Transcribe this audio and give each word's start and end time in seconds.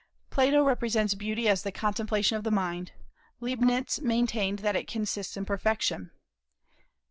"Plato 0.31 0.63
represents 0.63 1.13
beauty 1.13 1.47
as 1.47 1.61
the 1.61 1.71
contemplation 1.71 2.35
of 2.35 2.43
the 2.43 2.49
mind. 2.49 2.91
Leibnitz 3.39 4.01
maintained 4.01 4.57
that 4.65 4.75
it 4.75 4.87
consists 4.87 5.37
in 5.37 5.45
perfection. 5.45 6.09